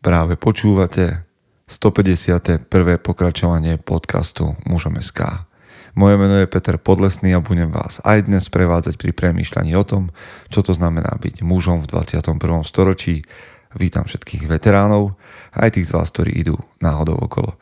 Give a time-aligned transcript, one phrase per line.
[0.00, 1.28] Práve počúvate
[1.68, 2.64] 151.
[3.04, 5.44] pokračovanie podcastu Mužom SK.
[5.92, 10.08] Moje meno je Peter Podlesný a budem vás aj dnes prevádzať pri premýšľaní o tom,
[10.48, 12.32] čo to znamená byť mužom v 21.
[12.64, 13.28] storočí.
[13.76, 15.20] Vítam všetkých veteránov,
[15.52, 17.60] aj tých z vás, ktorí idú náhodou okolo.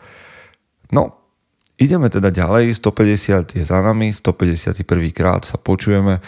[0.94, 1.18] No,
[1.74, 4.86] ideme teda ďalej, 150 je za nami, 151.
[5.10, 6.22] krát sa počujeme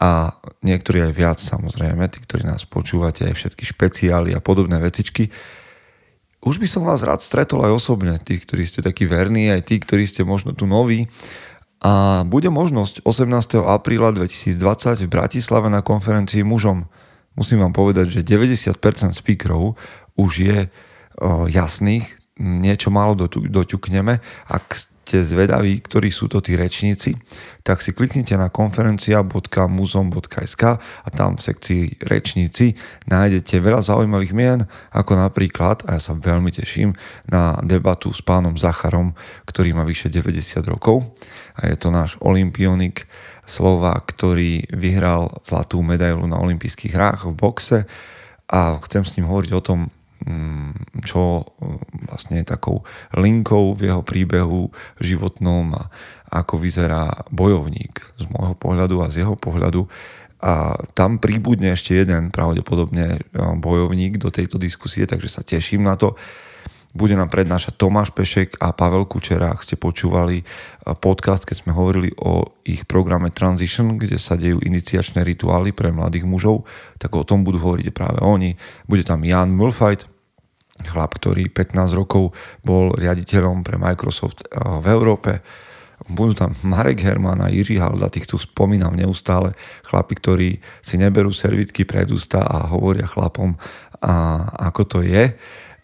[0.00, 0.32] a
[0.64, 5.28] niektorí aj viac samozrejme, tí, ktorí nás počúvate, aj všetky špeciály a podobné vecičky.
[6.40, 9.76] Už by som vás rád stretol aj osobne, tí, ktorí ste takí verní, aj tí,
[9.76, 11.04] ktorí ste možno tu noví.
[11.84, 13.60] A bude možnosť 18.
[13.60, 16.88] apríla 2020 v Bratislave na konferencii mužom.
[17.36, 18.72] Musím vám povedať, že 90%
[19.16, 19.76] speakerov
[20.16, 24.16] už je o, jasných, niečo málo doťukneme.
[24.48, 24.64] Ak
[25.10, 27.18] ste zvedaví, ktorí sú to tí rečníci,
[27.66, 32.78] tak si kliknite na konferencia.muzom.sk a tam v sekcii rečníci
[33.10, 34.62] nájdete veľa zaujímavých mien,
[34.94, 36.94] ako napríklad, a ja sa veľmi teším,
[37.26, 39.10] na debatu s pánom Zacharom,
[39.50, 41.02] ktorý má vyše 90 rokov
[41.58, 43.10] a je to náš olimpionik
[43.50, 47.82] Slova, ktorý vyhral zlatú medailu na olympijských hrách v boxe
[48.46, 49.90] a chcem s ním hovoriť o tom,
[51.00, 52.84] čo mm, vlastne je takou
[53.16, 54.68] linkou v jeho príbehu
[55.00, 55.82] životnom a
[56.30, 59.88] ako vyzerá bojovník z môjho pohľadu a z jeho pohľadu.
[60.40, 63.20] A tam príbudne ešte jeden pravdepodobne e,
[63.60, 66.16] bojovník do tejto diskusie, takže sa teším na to.
[66.90, 70.44] Bude nám prednášať Tomáš Pešek a Pavel Kučera, ak ste počúvali e,
[70.98, 76.26] podcast, keď sme hovorili o ich programe Transition, kde sa dejú iniciačné rituály pre mladých
[76.26, 76.66] mužov,
[76.98, 78.58] tak o tom budú hovoriť práve oni.
[78.90, 80.10] Bude tam Jan Mulfajt,
[80.82, 82.34] chlap, ktorý 15 rokov
[82.66, 85.46] bol riaditeľom pre Microsoft eh, v Európe.
[86.10, 89.54] Budú tam Marek Herman a Jiří Halda, tých tu spomínam neustále,
[89.86, 90.48] chlapi, ktorí
[90.82, 93.54] si neberú servitky pred ústa a hovoria chlapom,
[94.00, 95.36] a ako to je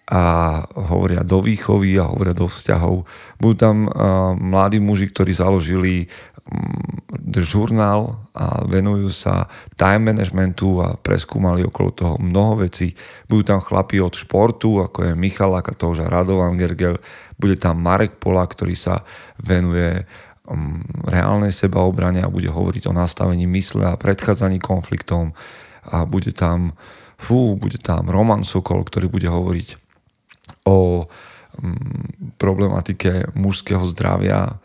[0.07, 3.03] a hovoria do výchovy a hovoria do vzťahov.
[3.43, 3.91] Budú tam
[4.39, 6.07] mladí muži, ktorí založili
[6.47, 7.03] um,
[7.43, 12.95] žurnál a venujú sa time managementu a preskúmali okolo toho mnoho vecí.
[13.27, 15.67] Budú tam chlapi od športu, ako je Michal a
[16.07, 17.03] Radovan Gergel.
[17.35, 19.03] Bude tam Marek Pola, ktorý sa
[19.43, 20.07] venuje
[20.47, 25.35] um, reálnej sebaobrane a bude hovoriť o nastavení mysle a predchádzaní konfliktom.
[25.91, 26.79] A bude tam,
[27.19, 29.86] fú, bude tam Roman Sokol, ktorý bude hovoriť
[30.67, 34.59] o mm, problematike mužského zdravia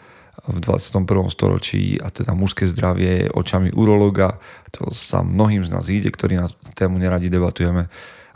[0.49, 1.05] v 21.
[1.29, 4.41] storočí a teda mužské zdravie očami urologa.
[4.73, 7.85] To sa mnohým z nás ide, ktorí na tému neradi debatujeme.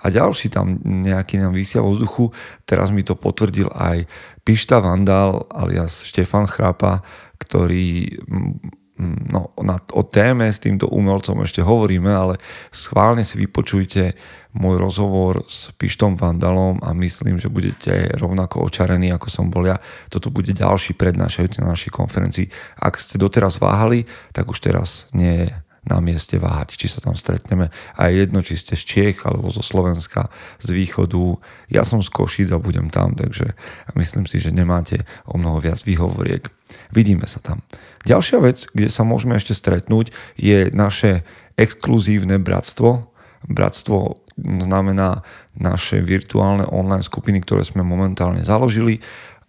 [0.05, 2.29] A ďalší tam nejaký nám vysia vo vzduchu.
[2.61, 4.05] Teraz mi to potvrdil aj
[4.45, 7.01] Pišta Vandal alias Štefan Chrapa,
[7.41, 12.39] ktorý mm, no, na, o téme s týmto umelcom ešte hovoríme, ale
[12.71, 14.15] schválne si vypočujte
[14.55, 19.75] môj rozhovor s Pištom Vandalom a myslím, že budete rovnako očarení, ako som bol ja.
[20.07, 22.47] Toto bude ďalší prednášajúci na našej konferencii.
[22.79, 25.47] Ak ste doteraz váhali, tak už teraz nie je
[25.85, 27.69] na mieste váhať, či sa tam stretneme.
[27.93, 31.37] A je jedno, či ste z Čiech alebo zo Slovenska, z východu.
[31.69, 33.53] Ja som z Košic a budem tam, takže
[33.93, 36.49] myslím si, že nemáte o mnoho viac výhovoriek.
[36.89, 37.61] Vidíme sa tam.
[38.05, 41.25] Ďalšia vec, kde sa môžeme ešte stretnúť, je naše
[41.57, 43.09] exkluzívne bratstvo.
[43.49, 45.25] Bratstvo znamená
[45.57, 49.01] naše virtuálne online skupiny, ktoré sme momentálne založili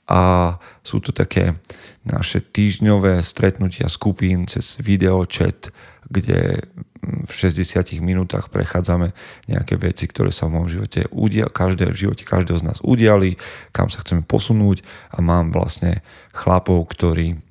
[0.07, 0.55] a
[0.87, 1.59] sú to také
[2.07, 5.75] naše týždňové stretnutia skupín cez video chat,
[6.07, 6.63] kde
[7.03, 9.11] v 60 minútach prechádzame
[9.51, 13.39] nejaké veci, ktoré sa v môjom živote udia, každé, v živote každého z nás udiali,
[13.75, 17.46] kam sa chceme posunúť a mám vlastne chlapov, ktorí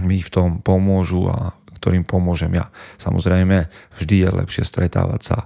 [0.00, 2.70] mi v tom pomôžu a ktorým pomôžem ja.
[3.02, 3.66] Samozrejme,
[3.98, 5.38] vždy je lepšie stretávať sa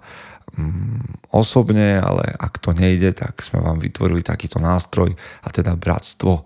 [0.52, 6.44] mm, osobne, ale ak to nejde, tak sme vám vytvorili takýto nástroj a teda bratstvo.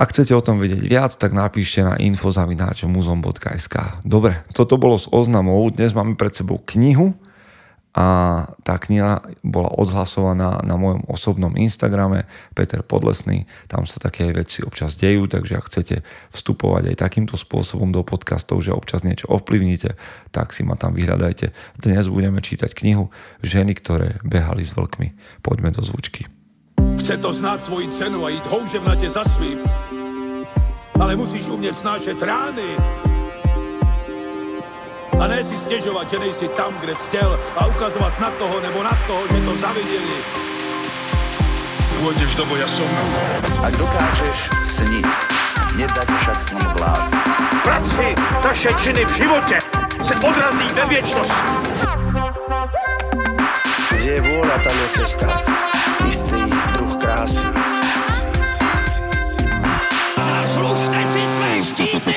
[0.00, 5.60] Ak chcete o tom vedieť viac, tak napíšte na infozavináčemuzom.sk Dobre, toto bolo s oznamou.
[5.68, 7.12] Dnes máme pred sebou knihu
[7.90, 13.50] a tá kniha bola odhlasovaná na mojom osobnom Instagrame Peter Podlesný.
[13.66, 15.96] Tam sa také veci občas dejú, takže ak chcete
[16.30, 19.98] vstupovať aj takýmto spôsobom do podcastov, že občas niečo ovplyvníte,
[20.30, 21.50] tak si ma tam vyhľadajte.
[21.82, 23.10] Dnes budeme čítať knihu
[23.42, 25.42] Ženy, ktoré behali s vlkmi.
[25.42, 26.30] Poďme do zvučky.
[27.02, 29.58] Chce to znát svoji cenu a jít houževnatě za svým.
[31.00, 33.09] Ale musíš umět snášet rány.
[35.20, 38.80] A ne si stiežovať, že nejsi tam, kde si chcel a ukazovať na toho nebo
[38.80, 40.16] na toho, že to zavideli.
[42.00, 42.88] Pôjdeš do boja som.
[43.60, 45.04] Ak dokážeš sniť,
[45.76, 47.12] nedať však snom vlád.
[47.60, 49.60] Práci taše činy v živote
[50.00, 51.52] se odrazí ve viečnosti.
[53.92, 55.28] Kde je vôľa, tam je cesta.
[56.08, 56.40] Istý
[56.72, 57.44] druh krásy.
[60.16, 62.16] Zaslužte si své štíty!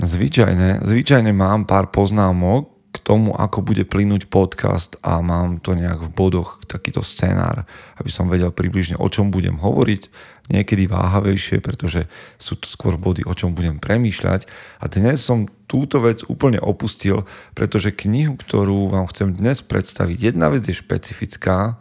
[0.00, 6.00] Zvyčajne, zvyčajne mám pár poznámok k tomu, ako bude plynúť podcast a mám to nejak
[6.00, 7.68] v bodoch, takýto scenár,
[8.00, 10.08] aby som vedel približne, o čom budem hovoriť,
[10.48, 12.08] niekedy váhavejšie, pretože
[12.40, 14.48] sú to skôr body, o čom budem premýšľať.
[14.80, 20.48] A dnes som túto vec úplne opustil, pretože knihu, ktorú vám chcem dnes predstaviť, jedna
[20.48, 21.76] vec je špecifická,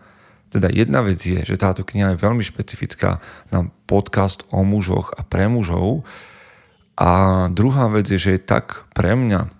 [0.52, 5.22] teda jedna vec je, že táto kniha je veľmi špecifická na podcast o mužoch a
[5.24, 6.04] pre mužov,
[6.96, 7.12] a
[7.52, 9.52] druhá vec je, že je tak pre mňa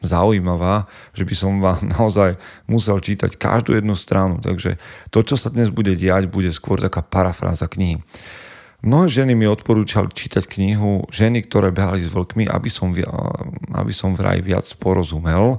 [0.00, 2.38] zaujímavá, že by som vám naozaj
[2.70, 4.40] musel čítať každú jednu stranu.
[4.40, 4.80] Takže
[5.12, 8.00] to, čo sa dnes bude diať, bude skôr taká parafráza knihy.
[8.78, 12.94] Mnohé ženy mi odporúčali čítať knihu Ženy, ktoré behali s vlkmi, aby som,
[13.74, 15.58] aby som vraj viac porozumel.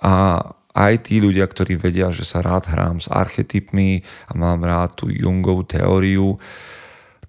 [0.00, 0.40] A
[0.72, 5.12] aj tí ľudia, ktorí vedia, že sa rád hrám s archetypmi a mám rád tú
[5.12, 6.40] Jungovú teóriu,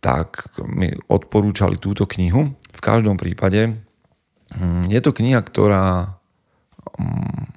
[0.05, 2.53] tak mi odporúčali túto knihu.
[2.53, 3.73] V každom prípade
[4.53, 6.13] hm, je to kniha, ktorá
[6.93, 7.49] hm,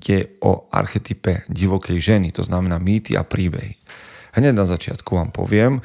[0.00, 3.76] je o archetype divokej ženy, to znamená mýty a príbehy.
[4.32, 5.84] Hneď na začiatku vám poviem,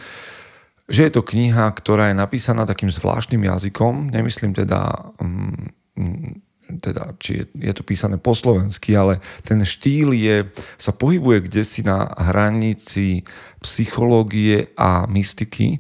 [0.88, 7.44] že je to kniha, ktorá je napísaná takým zvláštnym jazykom, nemyslím teda, hm, teda či
[7.44, 10.44] je, je to písané po slovensky, ale ten štýl je,
[10.76, 13.24] sa pohybuje kde si na hranici
[13.64, 15.80] psychológie a mystiky.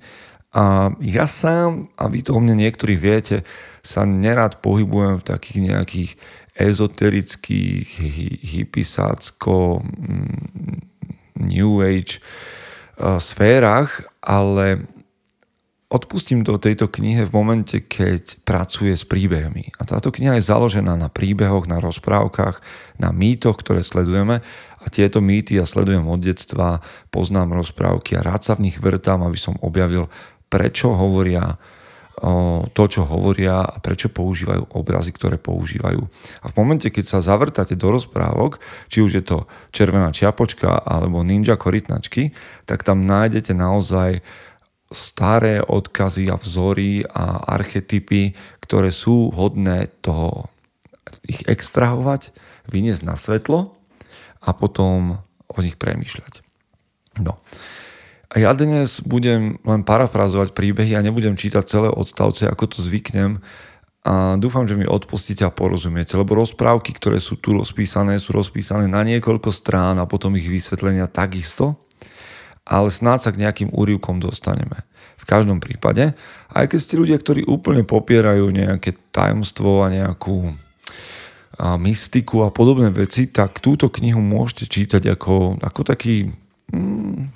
[0.55, 3.43] A ja sám, a vy to o mne niektorí viete,
[3.83, 6.11] sa nerad pohybujem v takých nejakých
[6.57, 7.87] ezoterických,
[8.41, 10.87] hypisácko, mm,
[11.37, 12.17] New Age
[12.97, 14.89] uh, sférach, ale
[15.87, 19.71] odpustím do tejto knihe v momente, keď pracuje s príbehmi.
[19.79, 22.59] A táto kniha je založená na príbehoch, na rozprávkach,
[22.99, 24.43] na mýtoch, ktoré sledujeme
[24.83, 29.23] a tieto mýty ja sledujem od detstva, poznám rozprávky a rád sa v nich vrtám,
[29.23, 30.11] aby som objavil
[30.51, 31.55] prečo hovoria
[32.73, 36.01] to, čo hovoria a prečo používajú obrazy, ktoré používajú.
[36.41, 38.57] A v momente, keď sa zavrtáte do rozprávok,
[38.89, 39.37] či už je to
[39.69, 42.33] červená čiapočka alebo ninja korytnačky,
[42.65, 44.25] tak tam nájdete naozaj
[44.91, 48.31] staré odkazy a vzory a archetypy,
[48.63, 50.47] ktoré sú hodné toho
[51.27, 52.31] ich extrahovať,
[52.67, 53.75] vyniesť na svetlo
[54.43, 56.43] a potom o nich premýšľať.
[57.23, 57.39] No.
[58.27, 63.39] A ja dnes budem len parafrazovať príbehy a nebudem čítať celé odstavce, ako to zvyknem.
[64.07, 68.87] A dúfam, že mi odpustíte a porozumiete, lebo rozprávky, ktoré sú tu rozpísané, sú rozpísané
[68.87, 71.86] na niekoľko strán a potom ich vysvetlenia takisto,
[72.67, 74.83] ale snáď sa k nejakým úrivkom dostaneme.
[75.15, 76.11] V každom prípade,
[76.51, 80.51] aj keď ste ľudia, ktorí úplne popierajú nejaké tajomstvo a nejakú
[81.57, 86.29] a mystiku a podobné veci, tak túto knihu môžete čítať ako, ako taký
[86.69, 87.33] mm,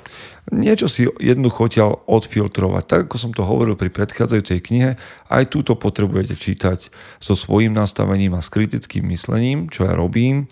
[0.53, 2.83] niečo si jednoducho odtiaľ odfiltrovať.
[2.85, 4.91] Tak ako som to hovoril pri predchádzajúcej knihe,
[5.25, 10.45] aj túto potrebujete čítať so svojím nastavením a s kritickým myslením, čo ja robím,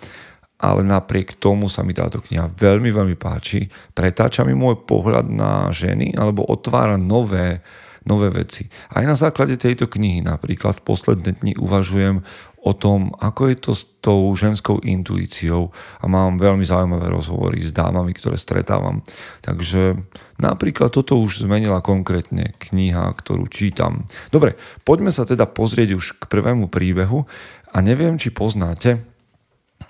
[0.60, 3.72] ale napriek tomu sa mi táto kniha veľmi, veľmi páči.
[3.96, 7.64] Pretáča mi môj pohľad na ženy alebo otvára nové,
[8.04, 8.68] nové veci.
[8.92, 12.20] Aj na základe tejto knihy napríklad posledné dni uvažujem
[12.60, 15.72] o tom, ako je to s tou ženskou intuíciou
[16.04, 19.00] a mám veľmi zaujímavé rozhovory s dámami, ktoré stretávam.
[19.40, 19.96] Takže
[20.44, 24.04] napríklad toto už zmenila konkrétne kniha, ktorú čítam.
[24.28, 27.24] Dobre, poďme sa teda pozrieť už k prvému príbehu
[27.72, 29.00] a neviem, či poznáte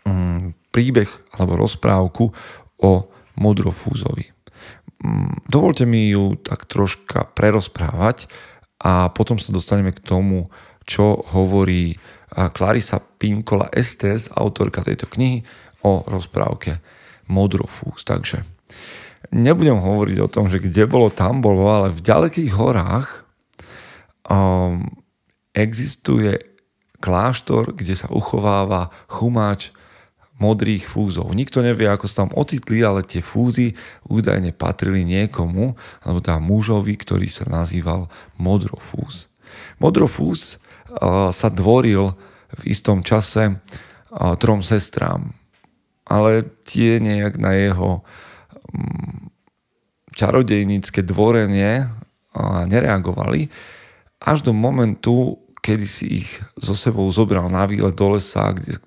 [0.06, 2.32] um, príbeh alebo rozprávku
[2.80, 2.92] o
[3.40, 4.30] Modrofúzovi.
[5.00, 8.28] Um, dovolte mi ju tak troška prerozprávať
[8.80, 10.48] a potom sa dostaneme k tomu,
[10.88, 11.96] čo hovorí
[12.34, 15.42] Clarisa Pinkola Estes, autorka tejto knihy,
[15.82, 16.80] o rozprávke
[17.32, 18.04] Modrofús.
[18.06, 18.44] Takže
[19.32, 23.24] nebudem hovoriť o tom, že kde bolo, tam bolo, ale v ďalekých horách
[24.28, 24.86] um,
[25.56, 26.40] existuje
[27.00, 29.72] kláštor, kde sa uchováva chumáč
[30.40, 31.36] modrých fúzov.
[31.36, 33.76] Nikto nevie, ako sa tam ocitli, ale tie fúzy
[34.08, 38.08] údajne patrili niekomu, alebo teda mužovi, ktorý sa nazýval
[38.40, 39.28] Modrofúz.
[39.84, 40.58] Modrofúz
[41.36, 42.16] sa dvoril
[42.56, 43.60] v istom čase
[44.40, 45.38] trom sestrám.
[46.10, 48.02] Ale tie nejak na jeho
[48.74, 49.30] mm,
[50.18, 51.86] čarodejnícke dvorenie
[52.66, 53.54] nereagovali
[54.18, 58.82] až do momentu, kedy si ich so sebou zobral na výlet do lesa, kde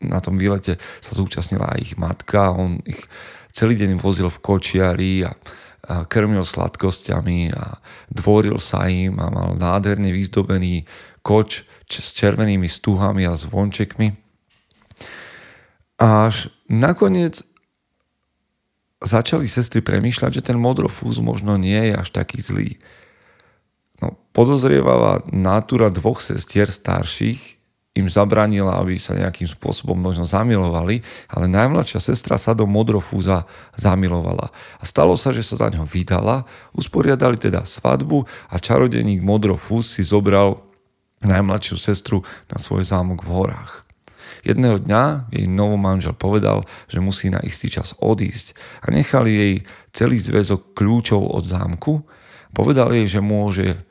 [0.00, 2.52] na tom výlete sa zúčastnila aj ich matka.
[2.52, 3.08] On ich
[3.52, 5.32] celý deň vozil v kočiari a
[5.86, 7.78] krmil sladkosťami a
[8.10, 10.84] dvoril sa im a mal nádherne vyzdobený
[11.22, 14.12] koč s červenými stuhami a zvončekmi.
[15.96, 17.40] Až nakoniec
[19.00, 22.76] začali sestry premýšľať, že ten modrofúz možno nie je až taký zlý.
[24.02, 27.55] No, podozrievala natúra dvoch sestier starších
[27.96, 31.00] im zabranila, aby sa nejakým spôsobom možno zamilovali,
[31.32, 33.48] ale najmladšia sestra sa do modrofúza
[33.80, 34.52] zamilovala.
[34.78, 36.44] A stalo sa, že sa za ňo vydala,
[36.76, 40.60] usporiadali teda svadbu a čarodeník modrofúz si zobral
[41.24, 42.20] najmladšiu sestru
[42.52, 43.72] na svoj zámok v horách.
[44.46, 49.54] Jedného dňa jej novomanžel povedal, že musí na istý čas odísť a nechali jej
[49.90, 52.06] celý zväzok kľúčov od zámku.
[52.54, 53.82] Povedal jej, že môže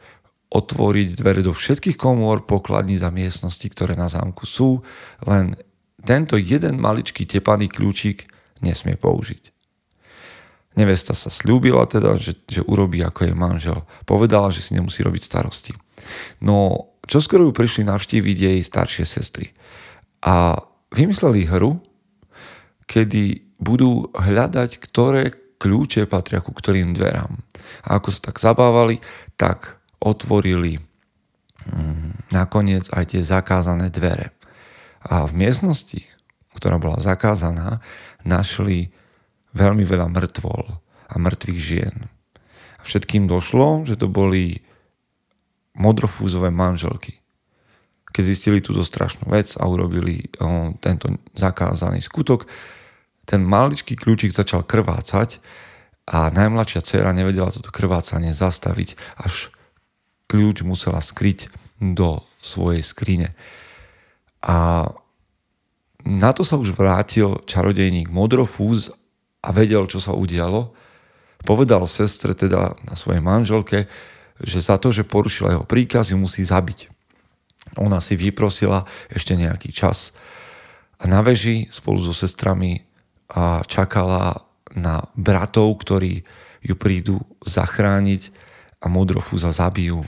[0.56, 4.80] otvoriť dvere do všetkých komôr pokladní za miestnosti, ktoré na zámku sú,
[5.28, 5.60] len
[6.06, 8.30] tento jeden maličký tepaný kľúčik
[8.64, 9.52] nesmie použiť.
[10.76, 13.80] Nevesta sa slúbila teda, že, že urobí ako jej manžel.
[14.04, 15.72] Povedala, že si nemusí robiť starosti.
[16.44, 19.56] No, čo skoro ju prišli navštíviť jej staršie sestry.
[20.20, 20.60] A
[20.92, 21.80] vymysleli hru,
[22.92, 27.40] kedy budú hľadať, ktoré kľúče patria ku ktorým dverám.
[27.88, 29.00] A ako sa tak zabávali,
[29.40, 30.80] tak otvorili
[31.70, 34.36] mm, nakoniec aj tie zakázané dvere.
[35.06, 36.02] A v miestnosti,
[36.58, 37.84] ktorá bola zakázaná,
[38.26, 38.90] našli
[39.54, 40.66] veľmi veľa mŕtvol
[41.06, 41.96] a mŕtvych žien.
[42.80, 44.66] A všetkým došlo, že to boli
[45.78, 47.20] modrofúzové manželky.
[48.16, 52.48] Keď zistili túto strašnú vec a urobili o, tento zakázaný skutok,
[53.28, 55.44] ten maličký kľúčik začal krvácať
[56.08, 59.52] a najmladšia dcera nevedela toto krvácanie zastaviť, až
[60.28, 61.50] kľúč musela skryť
[61.82, 63.30] do svojej skrine.
[64.46, 64.90] A
[66.06, 68.94] na to sa už vrátil čarodejník Modrofúz
[69.42, 70.74] a vedel, čo sa udialo.
[71.42, 73.90] Povedal sestre, teda na svojej manželke,
[74.42, 76.90] že za to, že porušila jeho príkaz, ju musí zabiť.
[77.82, 80.14] Ona si vyprosila ešte nejaký čas
[81.02, 82.86] a na veži spolu so sestrami
[83.30, 84.46] a čakala
[84.78, 86.24] na bratov, ktorí
[86.62, 88.30] ju prídu zachrániť
[88.82, 90.06] a Modrofúza zabijú.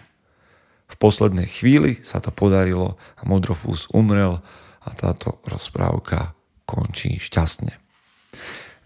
[0.88, 4.40] V poslednej chvíli sa to podarilo a Modrofús umrel
[4.84, 6.32] a táto rozprávka
[6.64, 7.76] končí šťastne.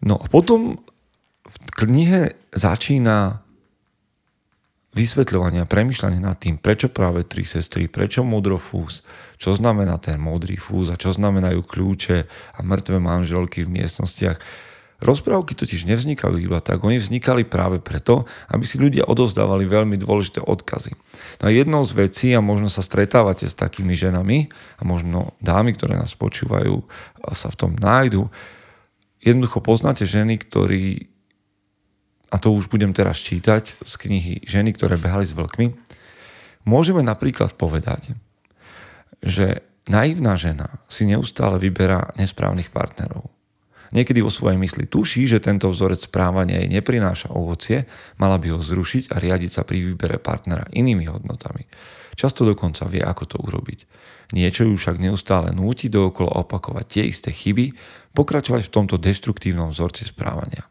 [0.02, 0.82] No a potom
[1.46, 3.46] v knihe začína
[4.92, 9.08] vysvetľovanie a premyšľanie nad tým, prečo práve tri sestry, prečo modrofús,
[9.40, 14.38] čo znamená ten modrý fúz a čo znamenajú kľúče a mŕtve manželky v miestnostiach
[15.02, 20.46] Rozprávky totiž nevznikajú iba tak, oni vznikali práve preto, aby si ľudia odozdávali veľmi dôležité
[20.46, 20.94] odkazy.
[21.42, 25.74] No a jednou z vecí, a možno sa stretávate s takými ženami, a možno dámy,
[25.74, 26.86] ktoré nás počúvajú,
[27.34, 28.30] sa v tom nájdu,
[29.26, 31.10] jednoducho poznáte ženy, ktorí,
[32.30, 35.74] a to už budem teraz čítať z knihy Ženy, ktoré behali s vlkmi,
[36.70, 38.14] môžeme napríklad povedať,
[39.26, 43.34] že naivná žena si neustále vyberá nesprávnych partnerov
[43.92, 47.84] Niekedy vo svojej mysli tuší, že tento vzorec správania jej neprináša ovocie,
[48.16, 51.68] mala by ho zrušiť a riadiť sa pri výbere partnera inými hodnotami.
[52.16, 53.80] Často dokonca vie, ako to urobiť.
[54.32, 57.76] Niečo ju však neustále núti dookola opakovať tie isté chyby,
[58.16, 60.71] pokračovať v tomto deštruktívnom vzorci správania.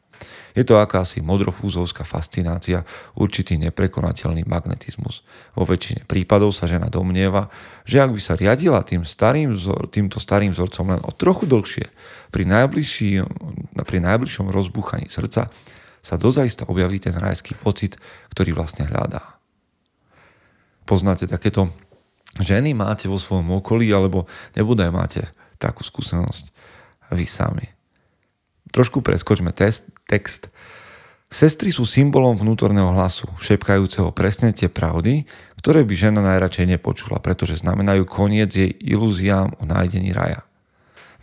[0.55, 2.83] Je to akási modrofúzovská fascinácia,
[3.15, 5.23] určitý neprekonateľný magnetizmus.
[5.55, 7.51] Vo väčšine prípadov sa žena domnieva,
[7.87, 11.87] že ak by sa riadila tým starým vzor, týmto starým vzorcom len o trochu dlhšie,
[12.35, 12.45] pri,
[13.87, 15.51] pri najbližšom rozbúchaní srdca
[16.01, 18.01] sa dozaista objaví ten rajský pocit,
[18.33, 19.41] ktorý vlastne hľadá.
[20.89, 21.71] Poznáte takéto
[22.41, 24.27] ženy, máte vo svojom okolí, alebo
[24.57, 25.23] nebudaj máte
[25.61, 26.51] takú skúsenosť
[27.15, 27.80] vy sami.
[28.71, 30.51] Trošku preskočme test, text.
[31.31, 35.31] Sestry sú symbolom vnútorného hlasu, šepkajúceho presne tie pravdy,
[35.63, 40.43] ktoré by žena najradšej nepočula, pretože znamenajú koniec jej ilúziám o nájdení raja.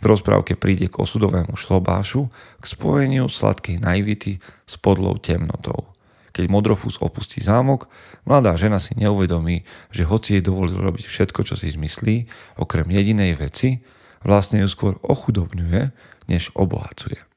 [0.00, 5.92] V rozprávke príde k osudovému šlobášu, k spojeniu sladkej naivity s podlou temnotou.
[6.32, 7.90] Keď Modrofus opustí zámok,
[8.22, 12.30] mladá žena si neuvedomí, že hoci jej dovolil robiť všetko, čo si zmyslí,
[12.62, 13.82] okrem jedinej veci,
[14.24, 15.90] vlastne ju skôr ochudobňuje,
[16.30, 17.27] než obohacuje.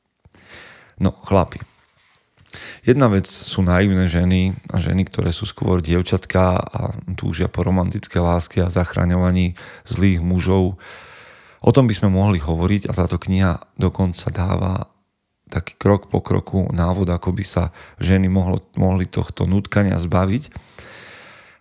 [1.02, 1.58] No, chlapi.
[2.86, 8.22] Jedna vec sú naivné ženy a ženy, ktoré sú skôr dievčatka a túžia po romantické
[8.22, 9.58] lásky a zachraňovaní
[9.90, 10.78] zlých mužov.
[11.62, 14.92] O tom by sme mohli hovoriť a táto kniha dokonca dáva
[15.50, 17.64] taký krok po kroku návod, ako by sa
[17.98, 20.44] ženy mohlo, mohli tohto nutkania zbaviť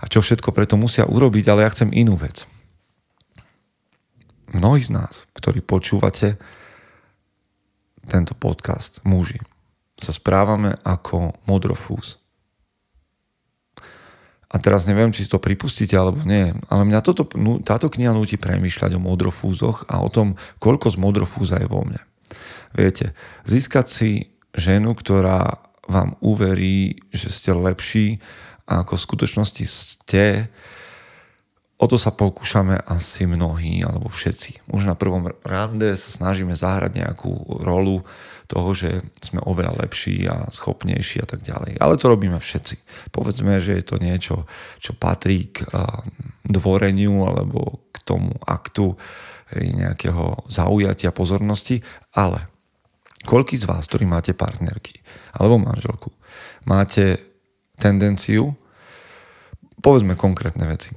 [0.00, 2.48] a čo všetko preto musia urobiť, ale ja chcem inú vec.
[4.50, 6.40] Mnohí z nás, ktorí počúvate,
[8.10, 9.38] tento podcast, muži,
[10.02, 12.18] sa správame ako modrofúz.
[14.50, 17.22] A teraz neviem, či si to pripustíte alebo nie, ale mňa toto,
[17.62, 22.02] táto kniha nutí premýšľať o modrofúzoch a o tom, koľko z modrofúza je vo mne.
[22.74, 23.14] Viete,
[23.46, 24.10] získať si
[24.50, 28.18] ženu, ktorá vám uverí, že ste lepší,
[28.66, 30.50] ako v skutočnosti ste,
[31.80, 34.68] o to sa pokúšame asi mnohí, alebo všetci.
[34.68, 38.04] Už na prvom rande sa snažíme zahrať nejakú rolu
[38.44, 41.80] toho, že sme oveľa lepší a schopnejší a tak ďalej.
[41.80, 43.08] Ale to robíme všetci.
[43.08, 44.44] Povedzme, že je to niečo,
[44.76, 45.64] čo patrí k
[46.44, 49.00] dvoreniu alebo k tomu aktu
[49.56, 51.80] nejakého zaujatia pozornosti,
[52.12, 52.50] ale
[53.24, 55.00] koľký z vás, ktorí máte partnerky
[55.32, 56.12] alebo manželku,
[56.68, 57.18] máte
[57.80, 58.52] tendenciu,
[59.80, 60.92] povedzme konkrétne veci,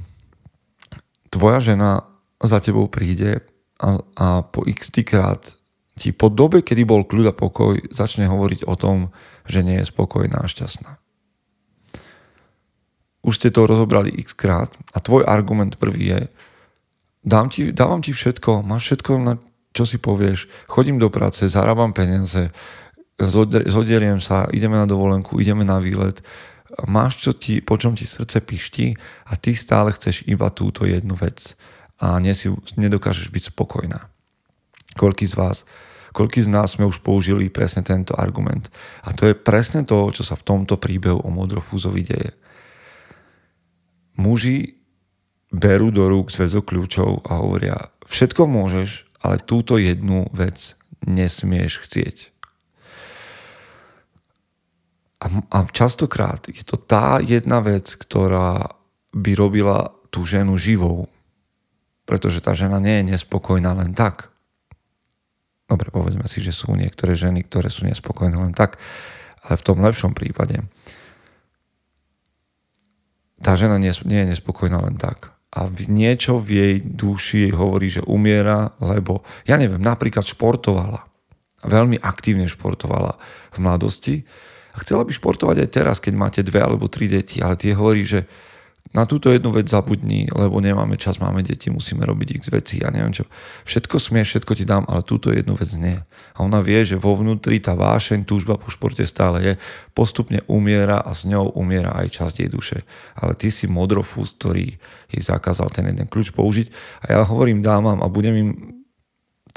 [1.33, 2.05] tvoja žena
[2.37, 3.41] za tebou príde
[3.81, 5.57] a, a po x krát
[5.97, 9.09] ti po dobe, kedy bol kľud a pokoj, začne hovoriť o tom,
[9.49, 11.01] že nie je spokojná a šťastná.
[13.23, 16.21] Už ste to rozobrali x krát a tvoj argument prvý je,
[17.25, 19.33] dám ti, dávam ti všetko, máš všetko, na
[19.73, 22.53] čo si povieš, chodím do práce, zarábam peniaze,
[23.69, 26.21] zoderiem sa, ideme na dovolenku, ideme na výlet,
[26.89, 28.97] máš čo ti, po čom ti srdce pišti
[29.29, 31.53] a ty stále chceš iba túto jednu vec
[32.01, 34.09] a nesi, nedokážeš byť spokojná.
[34.97, 35.57] Koľký z vás,
[36.13, 38.69] koľký z nás sme už použili presne tento argument.
[39.05, 42.31] A to je presne to, čo sa v tomto príbehu o Modrofúzovi deje.
[44.17, 44.77] Muži
[45.53, 52.32] berú do rúk zväzok kľúčov a hovoria, všetko môžeš, ale túto jednu vec nesmieš chcieť.
[55.23, 55.25] A,
[55.55, 58.75] a častokrát je to tá jedna vec, ktorá
[59.15, 61.07] by robila tú ženu živou.
[62.03, 64.35] Pretože tá žena nie je nespokojná len tak.
[65.71, 68.75] Dobre, povedzme si, že sú niektoré ženy, ktoré sú nespokojné len tak.
[69.47, 70.59] Ale v tom lepšom prípade
[73.39, 75.35] tá žena nie, nie je nespokojná len tak.
[75.53, 81.05] A niečo v jej duši jej hovorí, že umiera, lebo, ja neviem, napríklad športovala.
[81.63, 83.15] Veľmi aktívne športovala
[83.55, 84.15] v mladosti
[84.73, 88.03] a chcela by športovať aj teraz, keď máte dve alebo tri deti, ale tie hovorí,
[88.03, 88.25] že
[88.93, 92.93] na túto jednu vec zabudni, lebo nemáme čas, máme deti, musíme robiť ich veci ja
[92.93, 93.25] neviem čo.
[93.65, 95.97] Všetko smieš, všetko ti dám, ale túto jednu vec nie.
[96.37, 99.53] A ona vie, že vo vnútri tá vášeň, túžba po športe stále je,
[99.97, 102.77] postupne umiera a s ňou umiera aj časť jej duše.
[103.17, 104.77] Ale ty si modrofús, ktorý
[105.09, 106.69] jej zakázal ten jeden kľúč použiť
[107.09, 108.49] a ja hovorím dámam a budem im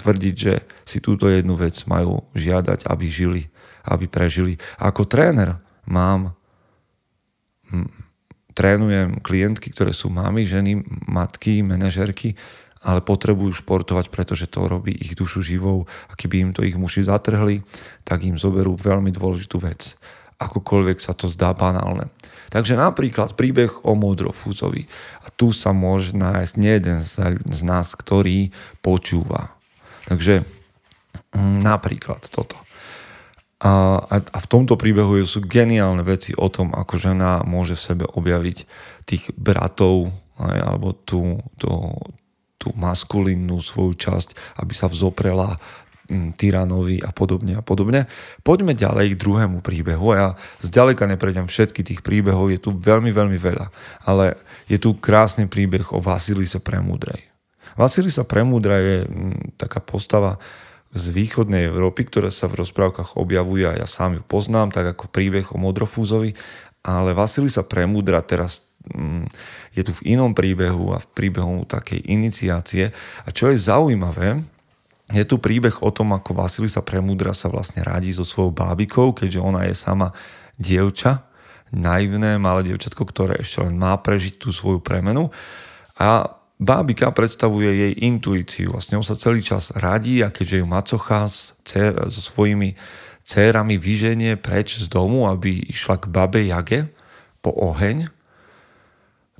[0.00, 3.42] tvrdiť, že si túto jednu vec majú žiadať, aby žili
[3.86, 4.58] aby prežili.
[4.82, 6.34] Ako tréner mám,
[8.56, 12.34] trénujem klientky, ktoré sú mamy, ženy, matky, manažerky,
[12.86, 17.02] ale potrebujú športovať, pretože to robí ich dušu živou a keby im to ich muži
[17.02, 17.66] zatrhli,
[18.06, 19.98] tak im zoberú veľmi dôležitú vec.
[20.36, 22.12] Akokoľvek sa to zdá banálne.
[22.52, 24.86] Takže napríklad príbeh o Modrofúzovi.
[25.24, 27.00] A tu sa môže nájsť jeden
[27.42, 29.56] z nás, ktorý počúva.
[30.06, 30.46] Takže
[31.34, 32.54] napríklad toto.
[33.56, 38.04] A, a, v tomto príbehu sú geniálne veci o tom, ako žena môže v sebe
[38.04, 38.68] objaviť
[39.08, 41.96] tých bratov alebo tú, tú,
[42.60, 45.56] tú maskulínu svoju časť, aby sa vzoprela
[46.12, 48.04] m, tyranovi a podobne a podobne.
[48.44, 50.12] Poďme ďalej k druhému príbehu.
[50.12, 53.72] Ja zďaleka neprejdem všetky tých príbehov, je tu veľmi, veľmi veľa.
[54.04, 54.36] Ale
[54.68, 57.24] je tu krásny príbeh o Vasilise Premúdrej.
[57.80, 60.36] Vasilisa Premúdra je m, taká postava,
[60.96, 65.12] z východnej Európy, ktorá sa v rozprávkach objavuje a ja sám ju poznám, tak ako
[65.12, 66.32] príbeh o Modrofúzovi,
[66.80, 69.28] ale Vasily sa premúdra teraz mm,
[69.76, 72.90] je tu v inom príbehu a v príbehu takej iniciácie.
[73.22, 74.40] A čo je zaujímavé,
[75.12, 79.12] je tu príbeh o tom, ako Vasily sa premúdra sa vlastne radí so svojou bábikou,
[79.12, 80.10] keďže ona je sama
[80.56, 81.28] dievča,
[81.70, 85.28] naivné malé dievčatko, ktoré ešte len má prežiť tú svoju premenu.
[86.00, 88.72] A Bábika predstavuje jej intuíciu.
[88.72, 92.72] Vlastne on sa celý čas radí a keďže ju macocha s cer, so svojimi
[93.20, 96.88] cérami vyženie preč z domu, aby išla k babe Jage
[97.44, 98.08] po oheň,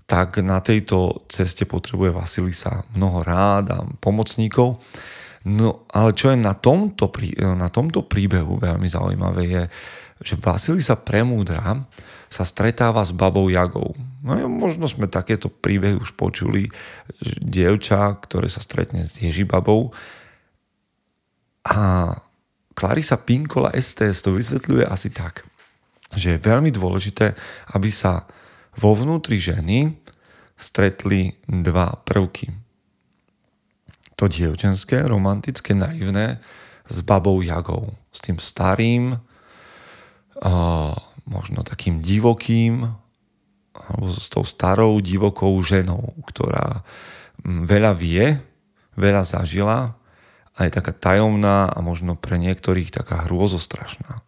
[0.05, 4.79] tak na tejto ceste potrebuje Vasilisa mnoho rád a pomocníkov.
[5.47, 9.63] No ale čo je na tomto, na tomto príbehu veľmi zaujímavé je,
[10.21, 11.87] že Vasilisa premúdra
[12.27, 13.95] sa stretáva s babou Jagou.
[14.27, 16.67] No možno sme takéto príbehy už počuli,
[17.39, 19.95] dievča, ktoré sa stretne s Ježibabou
[21.63, 22.11] a
[22.75, 25.47] Clarisa Pinkola STS to vysvetľuje asi tak,
[26.13, 27.39] že je veľmi dôležité,
[27.79, 28.27] aby sa
[28.75, 29.95] vo vnútri ženy
[30.59, 32.51] stretli dva prvky.
[34.19, 36.43] To dievčenské, romantické, naivné
[36.89, 39.17] s babou Jagou, s tým starým,
[41.25, 42.91] možno takým divokým,
[43.89, 46.83] alebo s tou starou divokou ženou, ktorá
[47.45, 48.37] mm, veľa vie,
[48.97, 49.95] veľa zažila
[50.57, 54.25] a je taká tajomná a možno pre niektorých taká hrôzostrašná.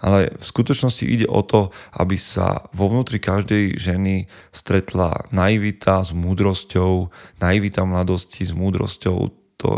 [0.00, 6.16] Ale v skutočnosti ide o to, aby sa vo vnútri každej ženy stretla naivita s
[6.16, 9.18] múdrosťou, naivita mladosti s múdrosťou
[9.60, 9.70] to,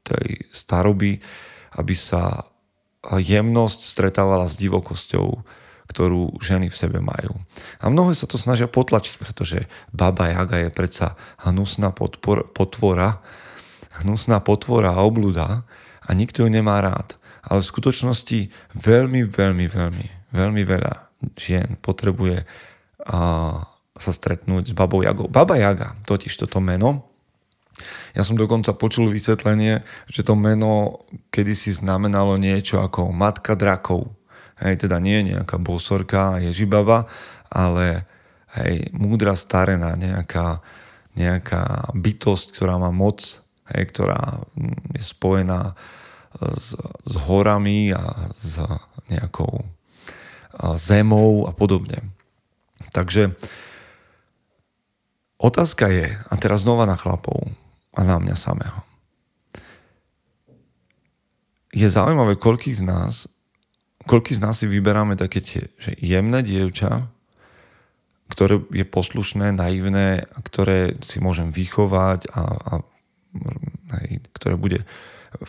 [0.00, 1.20] tej staroby,
[1.76, 2.48] aby sa
[3.04, 5.44] jemnosť stretávala s divokosťou,
[5.86, 7.34] ktorú ženy v sebe majú.
[7.82, 13.22] A mnohé sa to snažia potlačiť, pretože baba Jaga je predsa hnusná podpor, potvora,
[14.02, 15.64] hnusná potvora a obluda
[16.06, 18.38] a nikto ju nemá rád ale v skutočnosti
[18.74, 20.94] veľmi, veľmi, veľmi, veľmi veľa
[21.38, 22.42] žien potrebuje
[23.06, 23.18] a,
[23.96, 25.30] sa stretnúť s babou Jagou.
[25.30, 27.06] Baba Jaga, totiž toto meno,
[28.16, 34.15] ja som dokonca počul vysvetlenie, že to meno kedysi znamenalo niečo ako matka drakov.
[34.56, 37.04] Hej, teda nie nejaká bosorka, ježibaba,
[37.52, 38.08] ale
[38.56, 40.64] hej, múdra starená, nejaká,
[41.12, 44.40] nejaká bytosť, ktorá má moc, hej, ktorá
[44.96, 45.76] je spojená
[46.40, 46.72] s,
[47.04, 48.60] s horami a s
[49.12, 49.64] nejakou
[50.80, 52.00] zemou a podobne.
[52.92, 53.36] Takže
[55.36, 57.44] otázka je, a teraz znova na chlapov
[57.92, 58.80] a na mňa samého.
[61.76, 63.28] Je zaujímavé, koľký z nás,
[64.06, 67.10] koľký z nás si vyberáme také tie, že jemné dievča,
[68.30, 72.72] ktoré je poslušné, naivné, ktoré si môžem vychovať a, a
[74.34, 74.80] ktoré bude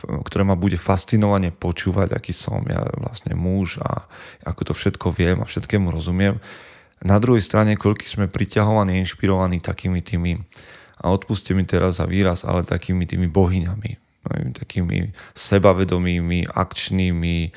[0.03, 4.03] ktoré ma bude fascinovane počúvať, aký som ja vlastne muž a
[4.43, 6.43] ako to všetko viem a všetkému rozumiem.
[6.99, 10.43] Na druhej strane, koľky sme priťahovaní, inšpirovaní takými tými,
[10.97, 13.91] a odpuste mi teraz za výraz, ale takými tými bohyňami,
[14.57, 17.53] takými sebavedomými, akčnými,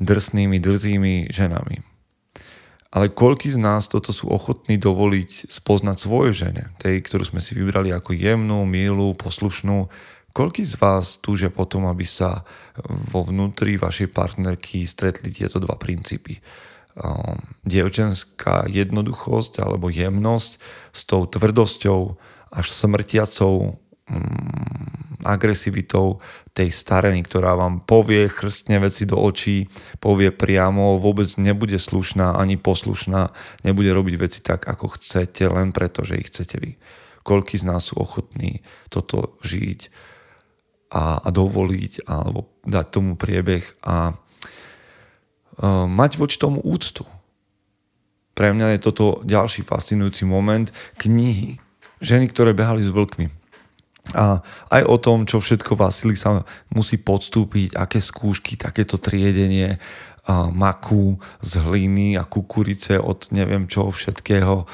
[0.00, 1.84] drsnými, drzými ženami.
[2.90, 7.54] Ale koľky z nás toto sú ochotní dovoliť spoznať svoje žene, tej, ktorú sme si
[7.54, 9.86] vybrali ako jemnú, milú, poslušnú,
[10.30, 12.46] Koľký z vás túžia potom, aby sa
[13.10, 16.38] vo vnútri vašej partnerky stretli tieto dva princípy?
[16.94, 20.52] Um, dievčenská jednoduchosť alebo jemnosť
[20.94, 22.00] s tou tvrdosťou
[22.54, 23.78] až smrtiacou
[25.20, 26.18] agresivitou
[26.56, 29.68] tej stareny, ktorá vám povie, chrstne veci do očí,
[30.00, 33.30] povie priamo, vôbec nebude slušná ani poslušná,
[33.62, 36.80] nebude robiť veci tak, ako chcete, len preto, že ich chcete vy.
[37.20, 40.10] Koľký z nás sú ochotní toto žiť?
[40.90, 47.06] a, a dovoliť alebo dať tomu priebeh a uh, mať voči tomu úctu.
[48.34, 51.62] Pre mňa je toto ďalší fascinujúci moment knihy
[52.00, 53.28] Ženy, ktoré behali s vlkmi.
[54.14, 54.42] A
[54.74, 56.42] aj o tom, čo všetko Vasily sa
[56.74, 59.78] musí podstúpiť, aké skúšky, takéto triedenie
[60.26, 64.68] a maku z hliny a kukurice od neviem čoho všetkého.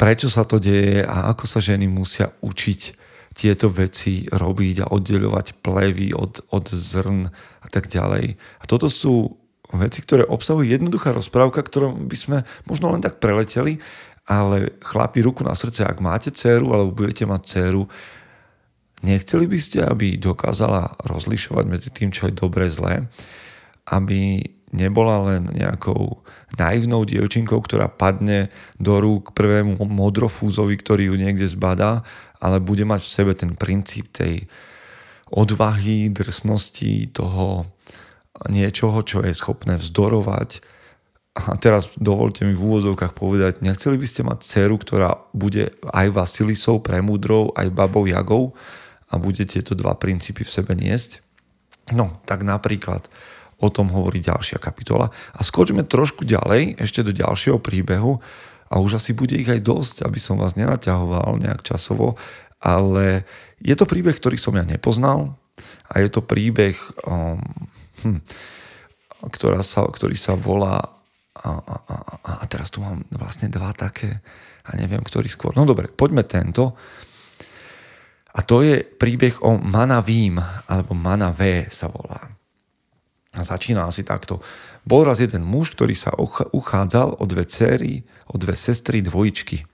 [0.00, 2.80] Prečo sa to deje a ako sa ženy musia učiť
[3.36, 7.30] tieto veci robiť a oddeľovať plevy od, od zrn
[7.64, 8.36] a tak ďalej.
[8.36, 13.78] A toto sú veci, ktoré obsahujú jednoduchá rozprávka, ktorú by sme možno len tak preleteli,
[14.26, 17.82] ale chlapi ruku na srdce, ak máte dceru alebo budete mať dceru,
[19.04, 23.08] nechceli by ste, aby dokázala rozlišovať medzi tým, čo je dobre, zlé,
[23.90, 26.22] aby nebola len nejakou
[26.54, 32.06] naivnou dievčinkou, ktorá padne do rúk prvému modrofúzovi, ktorý ju niekde zbadá
[32.40, 34.48] ale bude mať v sebe ten princíp tej
[35.30, 37.68] odvahy, drsnosti, toho
[38.48, 40.64] niečoho, čo je schopné vzdorovať.
[41.48, 46.06] A teraz dovolte mi v úvodzovkách povedať, nechceli by ste mať dceru, ktorá bude aj
[46.12, 48.52] Vasilisou, premúdrou, aj babou Jagou
[49.08, 51.24] a bude tieto dva princípy v sebe niesť?
[51.96, 53.08] No, tak napríklad
[53.60, 55.12] o tom hovorí ďalšia kapitola.
[55.36, 58.20] A skočme trošku ďalej, ešte do ďalšieho príbehu,
[58.70, 62.14] a už asi bude ich aj dosť, aby som vás nenaťahoval nejak časovo,
[62.62, 63.26] ale
[63.58, 65.34] je to príbeh, ktorý som ja nepoznal
[65.90, 67.42] a je to príbeh, um,
[68.06, 68.22] hm,
[69.26, 70.99] ktorá sa, ktorý sa volá
[71.40, 74.20] a, a, a, teraz tu mám vlastne dva také
[74.68, 75.56] a neviem, ktorý skôr.
[75.56, 76.76] No dobre, poďme tento.
[78.36, 80.38] A to je príbeh o Manavím,
[80.70, 82.30] alebo Manavé sa volá.
[83.34, 84.38] A začína asi takto.
[84.84, 86.14] Bol raz jeden muž, ktorý sa
[86.50, 89.66] uchádzal o dve céry, o dve sestry dvojičky.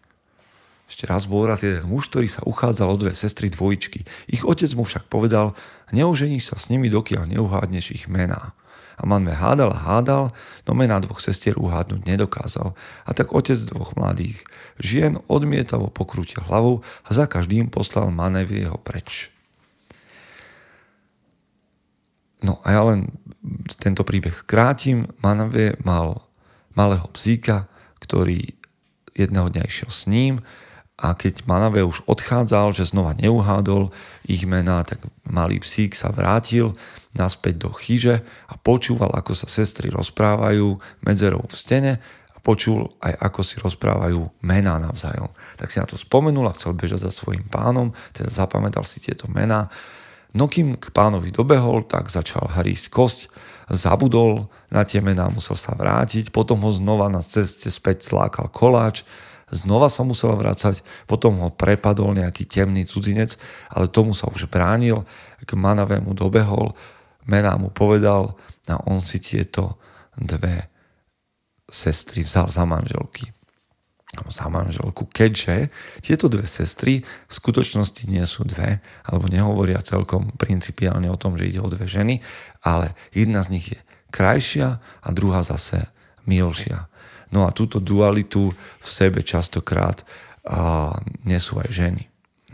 [0.87, 4.07] Ešte raz bol raz jeden muž, ktorý sa uchádzal o dve sestry dvojičky.
[4.31, 5.59] Ich otec mu však povedal,
[5.91, 8.55] neuženíš sa s nimi, dokiaľ neuhádneš ich mená.
[8.97, 10.25] A Manve hádal a hádal,
[10.65, 12.73] no mená dvoch sestier uhádnuť nedokázal.
[13.05, 14.41] A tak otec dvoch mladých
[14.81, 18.09] žien odmietavo pokrútil hlavou a za každým poslal
[18.49, 19.29] jeho preč.
[22.41, 23.13] No a ja len
[23.81, 25.09] tento príbeh krátim.
[25.21, 26.25] Manave mal
[26.73, 27.69] malého psíka,
[28.01, 28.57] ktorý
[29.17, 30.45] jedného dňa išiel s ním
[30.97, 33.93] a keď Manave už odchádzal, že znova neuhádol
[34.25, 36.73] ich mená, tak malý psík sa vrátil
[37.13, 41.93] naspäť do chyže a počúval, ako sa sestry rozprávajú medzerou v stene
[42.33, 45.29] a počul aj, ako si rozprávajú mená navzájom.
[45.61, 49.29] Tak si na to spomenul a chcel bežať za svojim pánom, teda zapamätal si tieto
[49.29, 49.69] mená.
[50.33, 53.21] No kým k pánovi dobehol, tak začal hrísť kosť,
[53.69, 59.05] zabudol na tie mená, musel sa vrátiť, potom ho znova na ceste späť zlákal koláč,
[59.51, 63.39] znova sa musel vrácať, potom ho prepadol nejaký temný cudzinec,
[63.71, 65.07] ale tomu sa už bránil,
[65.47, 66.75] k Manavému dobehol,
[67.29, 68.35] mená mu povedal
[68.67, 69.79] a on si tieto
[70.19, 70.67] dve
[71.71, 73.37] sestry vzal za manželky
[74.31, 75.69] za manželku, keďže
[76.01, 81.51] tieto dve sestry v skutočnosti nie sú dve, alebo nehovoria celkom principiálne o tom, že
[81.51, 82.23] ide o dve ženy,
[82.65, 83.81] ale jedna z nich je
[84.15, 85.91] krajšia a druhá zase
[86.25, 86.89] milšia.
[87.35, 90.03] No a túto dualitu v sebe častokrát
[90.47, 90.95] a,
[91.27, 92.05] nesú aj ženy.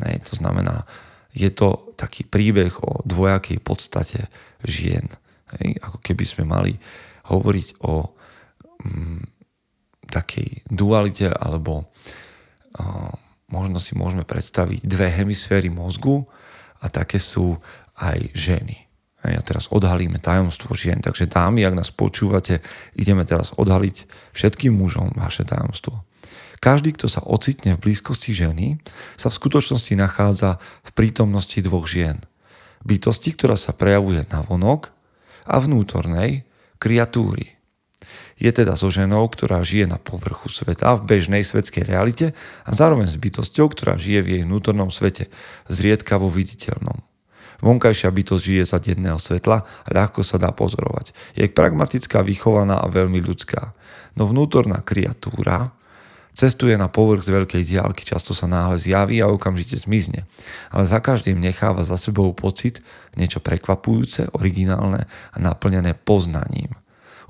[0.01, 0.21] Ne?
[0.29, 0.89] To znamená,
[1.33, 4.29] je to taký príbeh o dvojakej podstate
[4.65, 5.09] žien.
[5.61, 5.81] Hej?
[5.85, 6.73] Ako keby sme mali
[7.29, 8.13] hovoriť o
[8.85, 9.23] mm,
[10.09, 11.89] takej dualite alebo
[12.77, 13.13] a,
[13.53, 16.25] možno si môžeme predstaviť dve hemisféry mozgu
[16.81, 17.61] a také sú
[18.01, 18.92] aj ženy.
[19.23, 20.99] A teraz odhalíme tajomstvo žien.
[20.99, 22.59] Takže dámy, ak nás počúvate,
[22.99, 26.03] ideme teraz odhaliť všetkým mužom vaše tajomstvo.
[26.63, 28.79] Každý, kto sa ocitne v blízkosti ženy,
[29.19, 32.23] sa v skutočnosti nachádza v prítomnosti dvoch žien.
[32.83, 34.91] Bytosti, ktorá sa prejavuje na vonok
[35.47, 36.47] a vnútornej
[36.83, 37.59] kreatúry.
[38.43, 42.35] Je teda so ženou, ktorá žije na povrchu sveta v bežnej svetskej realite
[42.67, 45.31] a zároveň s bytosťou, ktorá žije v jej vnútornom svete,
[45.71, 47.07] zriedkavo viditeľnom.
[47.63, 51.15] Vonkajšia bytosť žije za denného svetla a ľahko sa dá pozorovať.
[51.39, 53.71] Je pragmatická, vychovaná a veľmi ľudská.
[54.19, 55.71] No vnútorná kreatúra
[56.35, 60.27] cestuje na povrch z veľkej diálky, často sa náhle zjaví a okamžite zmizne.
[60.75, 62.83] Ale za každým necháva za sebou pocit
[63.15, 66.75] niečo prekvapujúce, originálne a naplnené poznaním.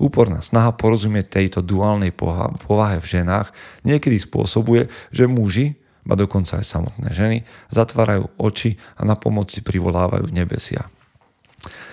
[0.01, 3.53] Úporná snaha porozumieť tejto duálnej povahe v ženách
[3.85, 7.38] niekedy spôsobuje, že muži ba dokonca aj samotné ženy,
[7.70, 10.90] zatvárajú oči a na pomoci privolávajú nebesia.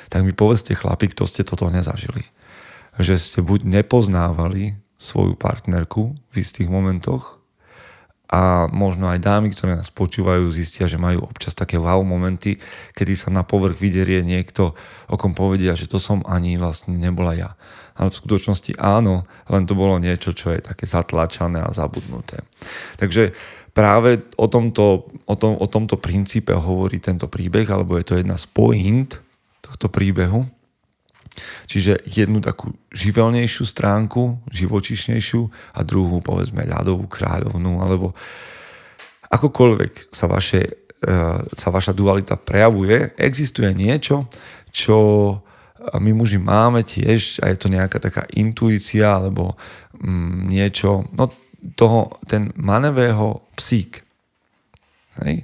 [0.09, 2.25] Tak mi povedzte chlapi, kto ste toto nezažili.
[2.97, 7.39] Že ste buď nepoznávali svoju partnerku v istých momentoch
[8.29, 12.61] a možno aj dámy, ktoré nás počúvajú, zistia, že majú občas také wow momenty,
[12.93, 14.77] kedy sa na povrch vyderie niekto,
[15.09, 17.57] o kom povedia, že to som ani vlastne nebola ja.
[17.97, 22.45] Ale v skutočnosti áno, len to bolo niečo, čo je také zatlačané a zabudnuté.
[23.01, 23.33] Takže
[23.79, 28.35] práve o tomto, o, tom, o tomto princípe hovorí tento príbeh, alebo je to jedna
[28.35, 29.15] z point
[29.63, 30.43] tohto príbehu.
[31.63, 38.11] Čiže jednu takú živelnejšiu stránku, živočišnejšiu a druhú, povedzme, ľadovú kráľovnú, alebo
[39.31, 44.27] akokoľvek sa, vaše, e, sa vaša dualita prejavuje, existuje niečo,
[44.75, 44.99] čo
[45.79, 49.55] my muži máme tiež a je to nejaká taká intuícia alebo
[49.95, 51.31] mm, niečo, no
[51.75, 54.03] toho, ten manevého psík.
[55.23, 55.43] Hej.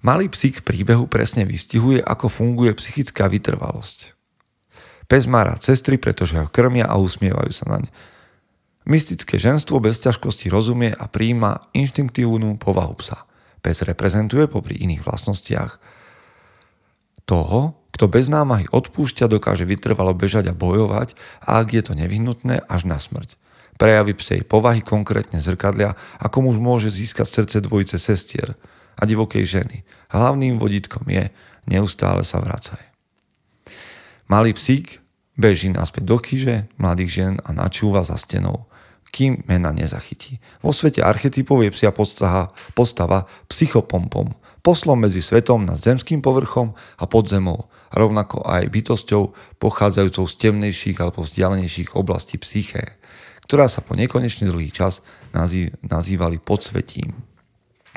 [0.00, 4.16] Malý psík v príbehu presne vystihuje, ako funguje psychická vytrvalosť.
[5.10, 7.90] Pes má rád sestry, pretože ho krmia a usmievajú sa naň.
[8.88, 13.28] Mystické ženstvo bez ťažkosti rozumie a príjma inštinktívnu povahu psa.
[13.60, 15.76] Pes reprezentuje popri iných vlastnostiach
[17.28, 21.12] toho, kto bez námahy odpúšťa, dokáže vytrvalo bežať a bojovať
[21.44, 23.36] a ak je to nevyhnutné, až na smrť.
[23.80, 28.52] Prejavy psej povahy konkrétne zrkadlia, ako muž môže získať srdce dvojice sestier
[28.92, 29.88] a divokej ženy.
[30.12, 31.32] Hlavným vodítkom je
[31.64, 32.84] neustále sa vracaj.
[34.28, 35.00] Malý psík
[35.32, 38.68] beží naspäť do chyže mladých žien a načúva za stenou,
[39.08, 40.44] kým mena nezachytí.
[40.60, 47.08] Vo svete archetypov je psia postava, postava psychopompom, poslom medzi svetom nad zemským povrchom a
[47.08, 53.00] podzemou, rovnako aj bytosťou pochádzajúcou z temnejších alebo vzdialenejších oblastí psyché
[53.50, 55.02] ktorá sa po nekonečne dlhý čas
[55.34, 57.18] nazý, nazývali podsvetím.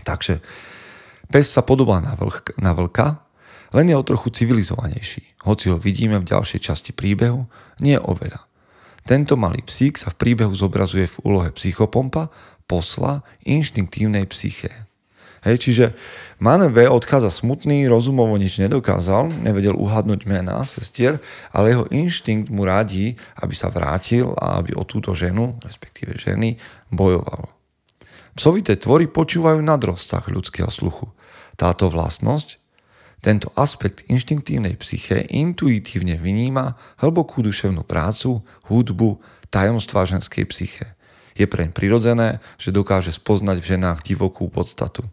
[0.02, 0.42] Takže
[1.30, 3.22] pes sa podobá na, vlk, na vlka,
[3.78, 5.46] len je o trochu civilizovanejší.
[5.46, 7.46] Hoci ho vidíme v ďalšej časti príbehu,
[7.86, 8.50] nie oveľa.
[9.06, 12.34] Tento malý psík sa v príbehu zobrazuje v úlohe psychopompa,
[12.66, 14.90] posla inštinktívnej psyché.
[15.44, 15.86] Hej, čiže
[16.40, 21.20] V odchádza smutný, rozumovo nič nedokázal, nevedel uhadnúť mená sestier,
[21.52, 26.56] ale jeho inštinkt mu radí, aby sa vrátil a aby o túto ženu, respektíve ženy,
[26.88, 27.52] bojoval.
[28.40, 31.12] Psovité tvory počúvajú na rozsah ľudského sluchu.
[31.60, 32.64] Táto vlastnosť,
[33.20, 39.20] tento aspekt inštinktívnej psyche intuitívne vyníma hlbokú duševnú prácu, hudbu,
[39.52, 40.88] tajomstvá ženskej psyche–
[41.34, 45.10] Je preň prirodzené, že dokáže spoznať v ženách divokú podstatu.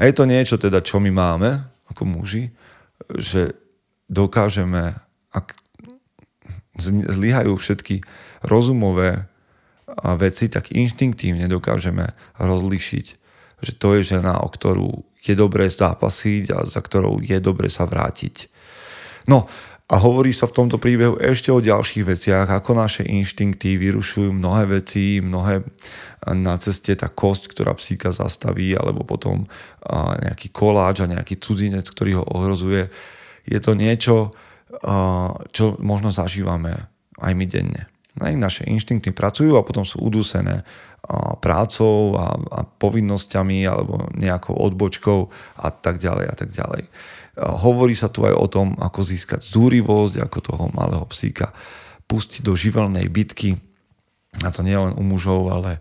[0.00, 1.60] A je to niečo teda, čo my máme
[1.92, 2.48] ako muži,
[3.20, 3.52] že
[4.08, 4.96] dokážeme,
[5.28, 5.52] ak
[6.88, 8.00] zlyhajú všetky
[8.48, 9.28] rozumové
[10.16, 13.06] veci, tak inštinktívne dokážeme rozlišiť,
[13.60, 17.84] že to je žena, o ktorú je dobré zápasiť a za ktorou je dobré sa
[17.84, 18.48] vrátiť.
[19.28, 19.44] No
[19.90, 24.78] a hovorí sa v tomto príbehu ešte o ďalších veciach, ako naše inštinkty vyrušujú mnohé
[24.78, 25.66] veci, mnohé
[26.30, 29.50] na ceste tá kosť, ktorá psíka zastaví, alebo potom
[30.22, 32.86] nejaký koláč a nejaký cudzinec, ktorý ho ohrozuje.
[33.50, 34.30] Je to niečo,
[35.50, 36.78] čo možno zažívame
[37.18, 37.90] aj my denne.
[38.22, 40.62] Aj naše inštinkty pracujú a potom sú udúsené
[41.42, 45.26] prácou a povinnosťami alebo nejakou odbočkou
[45.58, 46.86] a tak ďalej a tak ďalej.
[47.40, 51.56] Hovorí sa tu aj o tom, ako získať zúrivosť, ako toho malého psíka
[52.04, 53.56] pustiť do živelnej bitky.
[54.44, 55.80] A to nie len u mužov, ale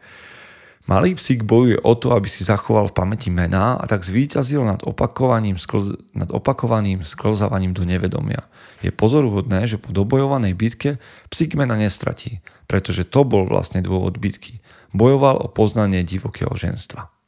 [0.87, 4.81] malý psík bojuje o to, aby si zachoval v pamäti mená a tak zvíťazil nad
[4.87, 8.45] opakovaným, sklz, nad opakovaným sklzávaním do nevedomia.
[8.79, 14.63] Je pozoruhodné, že po dobojovanej bitke psík mena nestratí, pretože to bol vlastne dôvod bitky.
[14.95, 17.18] Bojoval o poznanie divokého ženstva.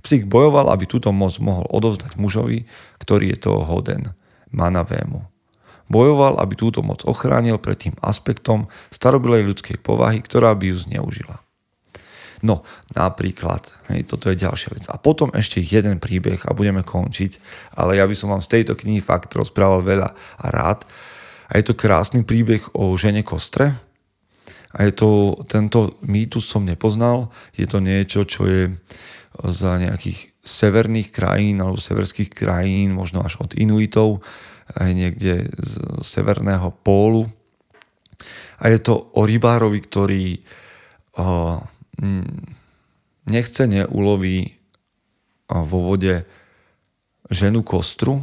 [0.00, 2.64] Psík bojoval, aby túto moc mohol odovzdať mužovi,
[3.00, 4.16] ktorý je toho hoden,
[4.50, 5.28] manavému.
[5.90, 11.42] Bojoval, aby túto moc ochránil pred tým aspektom starobilej ľudskej povahy, ktorá by ju zneužila.
[12.40, 12.64] No,
[12.96, 14.84] napríklad, hej, toto je ďalšia vec.
[14.88, 17.36] A potom ešte jeden príbeh a budeme končiť,
[17.76, 20.08] ale ja by som vám z tejto knihy fakt rozprával veľa
[20.40, 20.88] a rád.
[21.52, 23.76] A je to krásny príbeh o žene Kostre.
[24.72, 27.28] A je to, tento mýtus som nepoznal.
[27.58, 28.62] Je to niečo, čo je
[29.40, 34.20] z nejakých severných krajín alebo severských krajín, možno až od Inuitov,
[34.76, 35.72] aj niekde z
[36.04, 37.26] severného pólu.
[38.60, 40.24] A je to o rybárovi, ktorý
[41.16, 41.58] uh,
[43.24, 46.28] nechce neuloví uh, vo vode
[47.32, 48.20] ženu kostru,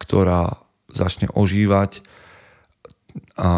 [0.00, 0.48] ktorá
[0.88, 2.00] začne ožívať
[3.38, 3.50] a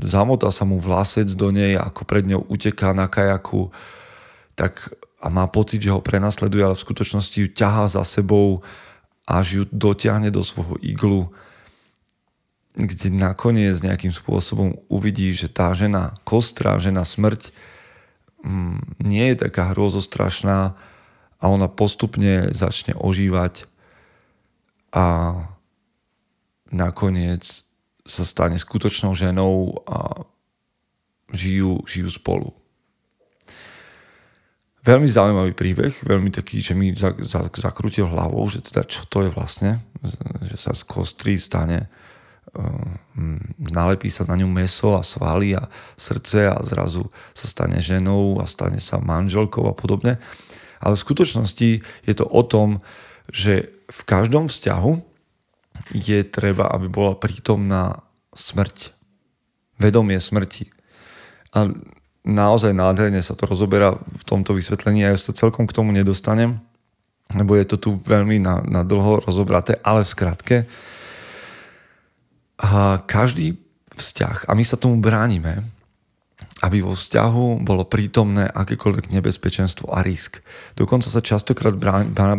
[0.00, 3.68] zamotá sa mu vlasec do nej, ako pred ňou uteká na kajaku,
[4.56, 8.60] tak a má pocit, že ho prenasleduje, ale v skutočnosti ju ťahá za sebou
[9.26, 11.32] až ju dotiahne do svojho iglu,
[12.76, 17.50] kde nakoniec nejakým spôsobom uvidí, že tá žena kostra, žena smrť
[18.44, 20.76] mm, nie je taká hrozostrašná
[21.40, 23.64] a ona postupne začne ožívať
[24.92, 25.04] a
[26.70, 27.66] nakoniec
[28.06, 30.24] sa stane skutočnou ženou a
[31.34, 32.48] žijú, žijú spolu.
[34.86, 36.94] Veľmi zaujímavý príbeh, veľmi taký, že mi
[37.58, 39.82] zakrútil hlavou, že teda čo to je vlastne,
[40.46, 41.90] že sa z kostry stane,
[42.54, 42.86] uh,
[43.58, 45.66] nalepí sa na ňu meso a svaly a
[45.98, 47.02] srdce a zrazu
[47.34, 50.22] sa stane ženou a stane sa manželkou a podobne.
[50.78, 52.78] Ale v skutočnosti je to o tom,
[53.26, 55.02] že v každom vzťahu
[55.98, 58.06] je treba, aby bola prítomná
[58.38, 58.94] smrť.
[59.82, 60.70] Vedomie smrti.
[61.58, 61.74] A
[62.26, 66.58] naozaj nádherne sa to rozoberá v tomto vysvetlení a ja sa celkom k tomu nedostanem,
[67.30, 70.56] lebo je to tu veľmi na, na dlho rozobraté, ale v skratke.
[72.58, 73.54] A každý
[73.94, 75.62] vzťah, a my sa tomu bránime,
[76.64, 80.40] aby vo vzťahu bolo prítomné akékoľvek nebezpečenstvo a risk.
[80.72, 81.76] Dokonca sa častokrát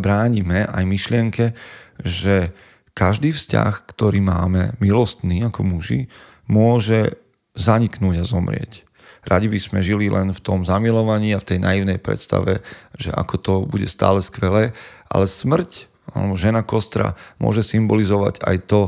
[0.02, 1.54] bránime aj myšlienke,
[2.02, 2.50] že
[2.98, 6.10] každý vzťah, ktorý máme milostný ako muži,
[6.50, 7.14] môže
[7.54, 8.87] zaniknúť a zomrieť.
[9.28, 12.64] Radi by sme žili len v tom zamilovaní a v tej naivnej predstave,
[12.96, 14.72] že ako to bude stále skvelé,
[15.12, 18.82] ale smrť, alebo žena kostra môže symbolizovať aj to,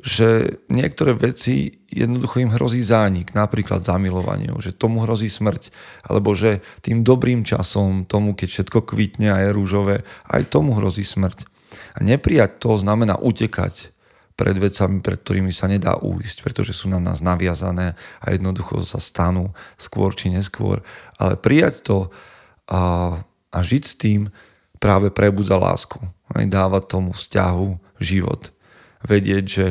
[0.00, 5.68] že niektoré veci jednoducho im hrozí zánik, napríklad zamilovaniu, že tomu hrozí smrť,
[6.08, 11.04] alebo že tým dobrým časom, tomu, keď všetko kvitne a je rúžové, aj tomu hrozí
[11.04, 11.44] smrť.
[11.92, 13.92] A neprijať to znamená utekať
[14.32, 18.98] pred vecami, pred ktorými sa nedá uísť, pretože sú na nás naviazané a jednoducho sa
[18.98, 20.80] stanú skôr či neskôr.
[21.20, 21.98] Ale prijať to
[22.68, 23.16] a,
[23.52, 24.20] a žiť s tým
[24.80, 26.00] práve prebudza lásku.
[26.32, 28.50] Aj dávať tomu vzťahu život.
[29.04, 29.66] Vedieť, že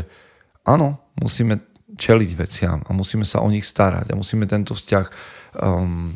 [0.64, 1.60] áno, musíme
[1.98, 5.06] čeliť veciam a musíme sa o nich starať a musíme tento vzťah
[5.60, 6.16] um,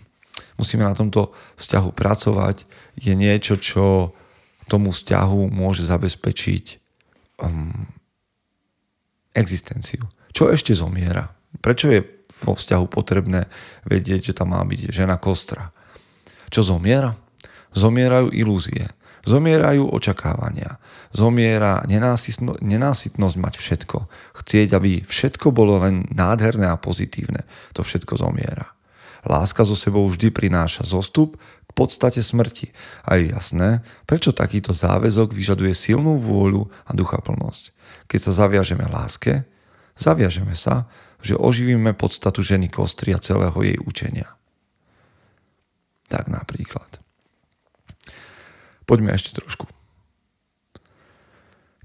[0.57, 2.63] musíme na tomto vzťahu pracovať
[2.95, 4.15] je niečo, čo
[4.65, 6.65] tomu vzťahu môže zabezpečiť
[7.43, 7.85] um,
[9.35, 10.07] existenciu.
[10.31, 11.27] Čo ešte zomiera?
[11.59, 12.01] Prečo je
[12.43, 13.47] vo vzťahu potrebné
[13.87, 15.71] vedieť, že tam má byť žena kostra?
[16.51, 17.15] Čo zomiera?
[17.75, 18.87] Zomierajú ilúzie.
[19.25, 20.77] Zomierajú očakávania.
[21.09, 21.81] Zomiera
[22.61, 23.97] nenásytnosť mať všetko.
[24.37, 27.47] Chcieť, aby všetko bolo len nádherné a pozitívne.
[27.73, 28.75] To všetko zomiera.
[29.25, 31.41] Láska zo sebou vždy prináša zostup
[31.75, 32.71] podstate smrti.
[33.03, 37.75] A je jasné, prečo takýto záväzok vyžaduje silnú vôľu a duchaplnosť.
[38.07, 39.43] Keď sa zaviažeme láske,
[39.99, 40.87] zaviažeme sa,
[41.19, 44.29] že oživíme podstatu ženy kostry a celého jej učenia.
[46.07, 47.01] Tak napríklad.
[48.85, 49.65] Poďme ešte trošku.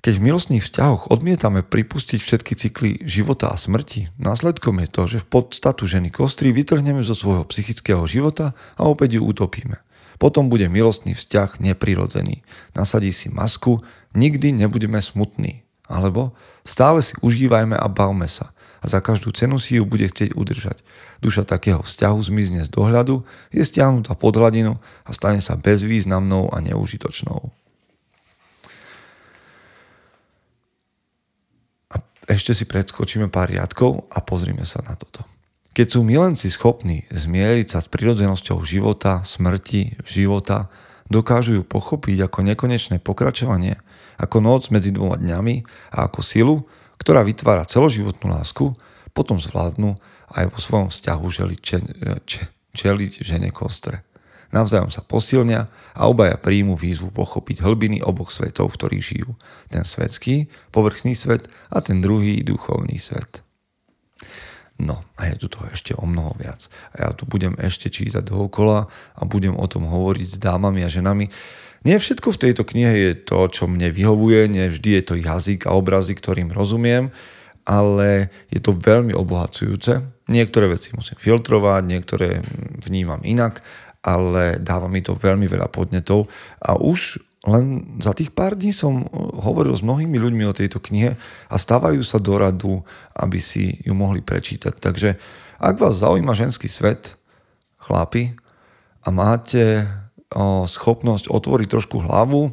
[0.00, 5.18] Keď v milostných vzťahoch odmietame pripustiť všetky cykly života a smrti, následkom je to, že
[5.22, 9.76] v podstatu ženy kostry vytrhneme zo svojho psychického života a opäť ju utopíme.
[10.16, 12.44] Potom bude milostný vzťah neprirodzený.
[12.72, 13.80] Nasadí si masku,
[14.16, 15.68] nikdy nebudeme smutní.
[15.84, 16.32] Alebo
[16.64, 20.80] stále si užívajme a bavme sa a za každú cenu si ju bude chcieť udržať.
[21.20, 23.22] Duša takého vzťahu zmizne z dohľadu,
[23.52, 27.52] je stiahnutá pod hladinu a stane sa bezvýznamnou a neužitočnou.
[31.92, 31.96] A
[32.30, 35.26] ešte si predskočíme pár riadkov a pozrime sa na toto.
[35.74, 40.70] Keď sú milenci schopní zmieriť sa s prirodzenosťou života, smrti, života,
[41.10, 43.78] dokážu ju pochopiť ako nekonečné pokračovanie,
[44.22, 45.66] ako noc medzi dvoma dňami
[45.98, 46.56] a ako silu,
[47.02, 48.70] ktorá vytvára celoživotnú lásku,
[49.10, 49.98] potom zvládnu
[50.30, 51.76] aj vo svojom vzťahu želiť, če,
[52.28, 52.40] če,
[52.78, 54.06] čeliť žene kostre.
[54.50, 59.30] Navzájom sa posilnia a obaja príjmu výzvu pochopiť hlbiny oboch svetov, v ktorých žijú.
[59.70, 63.46] Ten svetský, povrchný svet a ten druhý, duchovný svet.
[64.80, 66.66] No a je tu toho ešte o mnoho viac.
[66.96, 70.90] A ja tu budem ešte čítať dookola a budem o tom hovoriť s dámami a
[70.90, 71.28] ženami,
[71.80, 75.64] nie všetko v tejto knihe je to, čo mne vyhovuje, nie vždy je to jazyk
[75.64, 77.08] a obrazy, ktorým rozumiem,
[77.64, 80.04] ale je to veľmi obohacujúce.
[80.28, 82.44] Niektoré veci musím filtrovať, niektoré
[82.84, 83.64] vnímam inak,
[84.00, 86.28] ale dáva mi to veľmi veľa podnetov
[86.60, 89.08] a už len za tých pár dní som
[89.40, 91.16] hovoril s mnohými ľuďmi o tejto knihe
[91.48, 92.84] a stávajú sa do radu,
[93.16, 94.76] aby si ju mohli prečítať.
[94.76, 95.16] Takže
[95.56, 97.16] ak vás zaujíma ženský svet,
[97.80, 98.36] chlapi,
[99.00, 99.88] a máte
[100.68, 102.52] schopnosť otvoriť trošku hlavu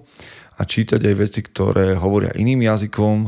[0.57, 3.27] a čítať aj veci, ktoré hovoria iným jazykom,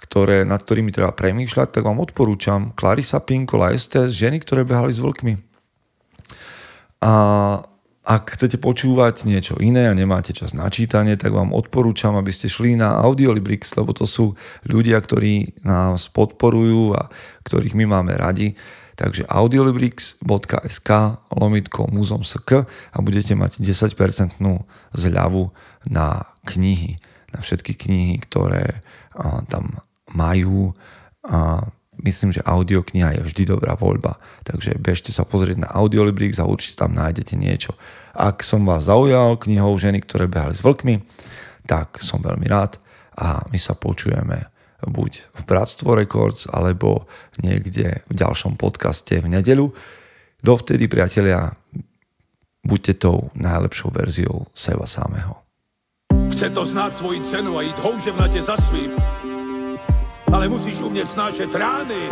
[0.00, 5.00] ktoré, nad ktorými treba premýšľať, tak vám odporúčam Clarissa Pinkola Estes, ženy, ktoré behali s
[5.00, 5.49] vlkmi.
[7.00, 7.12] A
[8.00, 12.50] ak chcete počúvať niečo iné a nemáte čas na čítanie, tak vám odporúčam, aby ste
[12.50, 14.34] šli na Audiolibrix, lebo to sú
[14.66, 17.12] ľudia, ktorí nás podporujú a
[17.44, 18.56] ktorých my máme radi
[19.00, 20.90] Takže audiolibrix.sk
[21.32, 23.96] lomitko muzom.sk a budete mať 10%
[24.92, 25.44] zľavu
[25.88, 27.00] na knihy,
[27.32, 28.84] na všetky knihy, ktoré
[29.48, 29.80] tam
[30.12, 30.76] majú.
[31.24, 31.64] A
[32.04, 34.16] myslím, že audiokniha je vždy dobrá voľba.
[34.42, 37.76] Takže bežte sa pozrieť na Audiolibrix a určite tam nájdete niečo.
[38.16, 41.00] Ak som vás zaujal knihou ženy, ktoré behali s vlkmi,
[41.68, 42.80] tak som veľmi rád
[43.20, 47.04] a my sa počujeme buď v Bratstvo Records alebo
[47.44, 49.68] niekde v ďalšom podcaste v nedelu.
[50.40, 51.52] Dovtedy, priatelia,
[52.64, 55.36] buďte tou najlepšou verziou seba samého.
[56.32, 58.90] Chce to znáť svoji cenu a jít houževnatě za svým,
[60.32, 62.08] ale musíš umět snášet rány.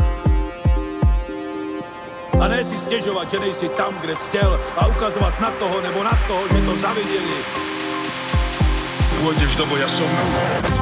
[2.40, 6.04] A ne si stěžovat, že nejsi tam, kde jsi chtěl a ukazovat na toho nebo
[6.04, 7.38] na toho, že to zaviděli.
[9.18, 10.06] Pôjdeš do boja som.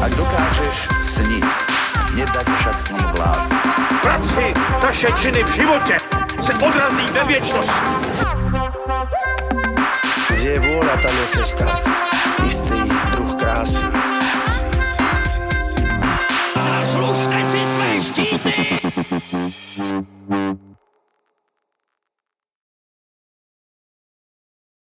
[0.04, 1.48] Ak dokážeš sniť,
[2.20, 3.48] nedať však sním vlád.
[4.04, 5.96] Práci, taše činy v živote
[6.44, 7.80] se odrazí ve viečnosti.
[10.36, 11.64] Kde je vôľa, tam je cesta.
[12.44, 12.78] Istý
[13.16, 13.88] druh krásy.
[18.46, 20.65] Thank you.